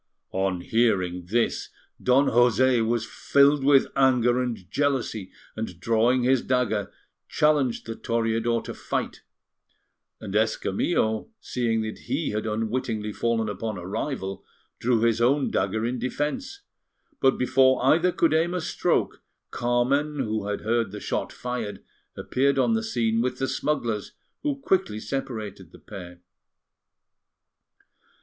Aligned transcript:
On 0.33 0.61
hearing 0.61 1.27
this, 1.27 1.69
Don 2.01 2.25
José 2.25 2.83
was 2.83 3.05
filled 3.05 3.63
with 3.63 3.85
anger 3.95 4.41
and 4.41 4.57
jealousy, 4.71 5.31
and 5.55 5.79
drawing 5.79 6.23
his 6.23 6.41
dagger, 6.41 6.91
challenged 7.29 7.85
the 7.85 7.95
Toreador 7.95 8.63
to 8.63 8.73
fight; 8.73 9.21
and 10.19 10.33
Escamillo, 10.35 11.29
seeing 11.39 11.83
that 11.83 11.99
he 12.05 12.31
had 12.31 12.47
unwittingly 12.47 13.13
fallen 13.13 13.47
upon 13.47 13.77
a 13.77 13.85
rival, 13.85 14.43
drew 14.79 15.01
his 15.01 15.21
own 15.21 15.51
dagger 15.51 15.85
in 15.85 15.99
defence. 15.99 16.61
But 17.19 17.37
before 17.37 17.85
either 17.85 18.11
could 18.11 18.33
aim 18.33 18.55
a 18.55 18.61
stroke, 18.61 19.21
Carmen, 19.51 20.17
who 20.17 20.47
had 20.47 20.61
heard 20.61 20.89
the 20.89 20.99
shot 20.99 21.31
fired, 21.31 21.83
appeared 22.17 22.57
on 22.57 22.73
the 22.73 22.81
scene 22.81 23.21
with 23.21 23.37
the 23.37 23.47
smugglers, 23.47 24.13
who 24.41 24.55
quickly 24.55 24.99
separated 24.99 25.71
the 25.71 25.77
pair. 25.77 26.21